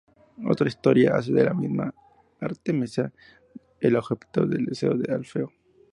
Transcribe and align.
Otra 0.49 0.67
historia 0.67 1.15
hace 1.15 1.31
de 1.31 1.43
la 1.43 1.53
misma 1.53 1.93
Artemisa 2.39 3.13
el 3.79 3.95
objeto 3.95 4.47
del 4.47 4.65
deseo 4.65 4.95
de 4.97 5.13
Alfeo. 5.13 5.51